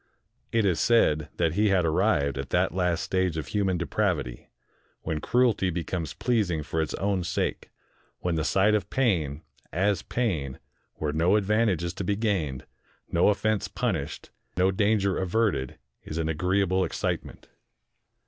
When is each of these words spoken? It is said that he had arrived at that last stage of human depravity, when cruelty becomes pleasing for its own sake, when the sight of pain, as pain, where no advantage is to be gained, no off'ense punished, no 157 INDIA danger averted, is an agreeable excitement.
It 0.51 0.65
is 0.65 0.79
said 0.79 1.29
that 1.37 1.53
he 1.53 1.69
had 1.69 1.85
arrived 1.85 2.39
at 2.39 2.49
that 2.49 2.73
last 2.73 3.03
stage 3.03 3.37
of 3.37 3.49
human 3.49 3.77
depravity, 3.77 4.49
when 5.03 5.21
cruelty 5.21 5.69
becomes 5.69 6.15
pleasing 6.15 6.63
for 6.63 6.81
its 6.81 6.95
own 6.95 7.23
sake, 7.23 7.69
when 8.17 8.33
the 8.33 8.43
sight 8.43 8.73
of 8.73 8.89
pain, 8.89 9.43
as 9.71 10.01
pain, 10.01 10.57
where 10.95 11.13
no 11.13 11.35
advantage 11.35 11.83
is 11.83 11.93
to 11.93 12.03
be 12.03 12.15
gained, 12.15 12.65
no 13.11 13.27
off'ense 13.27 13.67
punished, 13.67 14.31
no 14.57 14.65
157 14.69 14.69
INDIA 14.71 14.85
danger 15.13 15.17
averted, 15.21 15.77
is 16.03 16.17
an 16.17 16.29
agreeable 16.29 16.83
excitement. 16.83 17.49